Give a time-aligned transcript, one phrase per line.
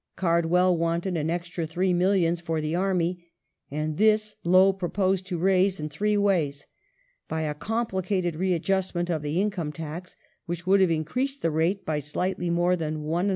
[0.15, 3.23] Cardwell wanted an extra three millions for the Army,
[3.69, 6.65] and this Lowe proposed to raise in three ways:
[7.27, 10.15] by a complicated readjustment of the income tax,
[10.47, 13.29] which would have increased the rate by slightly more than 1 Jd.